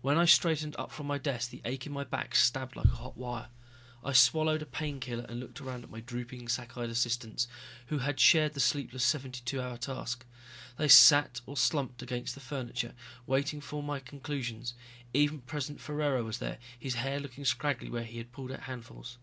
When 0.00 0.16
I 0.16 0.24
straightened 0.24 0.74
up 0.78 0.90
from 0.90 1.06
my 1.06 1.18
desk 1.18 1.50
the 1.50 1.60
ache 1.66 1.84
in 1.84 1.92
my 1.92 2.02
back 2.02 2.34
stabbed 2.34 2.76
like 2.76 2.86
a 2.86 2.96
hot 2.96 3.14
wire. 3.14 3.48
I 4.02 4.14
swallowed 4.14 4.62
a 4.62 4.64
painkiller 4.64 5.26
and 5.28 5.38
looked 5.38 5.60
around 5.60 5.84
at 5.84 5.90
my 5.90 6.00
drooping, 6.00 6.48
sack 6.48 6.78
eyed 6.78 6.88
assistants 6.88 7.46
who 7.88 7.98
had 7.98 8.18
shared 8.18 8.54
the 8.54 8.60
sleepless 8.60 9.04
seventy 9.04 9.42
two 9.44 9.60
hour 9.60 9.76
task. 9.76 10.24
They 10.78 10.88
sat 10.88 11.42
or 11.44 11.58
slumped 11.58 12.00
against 12.00 12.32
the 12.34 12.40
furniture, 12.40 12.94
waiting 13.26 13.60
for 13.60 13.82
my 13.82 14.00
conclusions. 14.00 14.72
Even 15.12 15.42
President 15.42 15.82
Ferraro 15.82 16.24
was 16.24 16.38
there, 16.38 16.56
his 16.78 16.94
hair 16.94 17.20
looking 17.20 17.44
scraggly 17.44 17.90
where 17.90 18.04
he 18.04 18.16
had 18.16 18.32
pulled 18.32 18.52
out 18.52 18.60
handfuls. 18.60 19.18